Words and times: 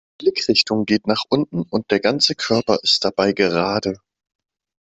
Die 0.19 0.25
Blickrichtung 0.31 0.85
geht 0.87 1.05
nach 1.05 1.25
unten 1.29 1.61
und 1.61 1.91
der 1.91 1.99
ganze 1.99 2.33
Körper 2.33 2.79
ist 2.81 3.05
dabei 3.05 3.33
gerade. 3.33 3.99